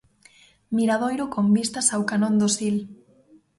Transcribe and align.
Miradoiro 0.75 1.25
con 1.33 1.45
vistas 1.57 1.87
ao 1.89 2.03
canón 2.09 2.33
do 2.41 2.47
Sil. 2.55 2.77